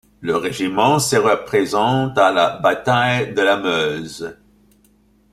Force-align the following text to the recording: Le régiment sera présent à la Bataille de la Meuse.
Le 0.19 0.35
régiment 0.35 0.97
sera 0.97 1.45
présent 1.45 2.11
à 2.15 2.31
la 2.31 2.57
Bataille 2.57 3.35
de 3.35 3.41
la 3.43 3.57
Meuse. 3.57 4.35